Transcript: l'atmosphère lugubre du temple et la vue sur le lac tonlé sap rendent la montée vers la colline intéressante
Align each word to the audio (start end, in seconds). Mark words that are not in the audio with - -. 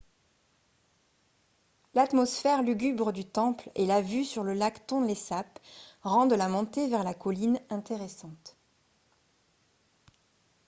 l'atmosphère 1.93 2.63
lugubre 2.63 3.11
du 3.13 3.23
temple 3.23 3.69
et 3.75 3.85
la 3.85 4.01
vue 4.01 4.25
sur 4.25 4.41
le 4.43 4.53
lac 4.53 4.87
tonlé 4.87 5.13
sap 5.13 5.59
rendent 6.01 6.33
la 6.33 6.49
montée 6.49 6.87
vers 6.89 7.03
la 7.03 7.13
colline 7.13 7.59
intéressante 7.69 8.57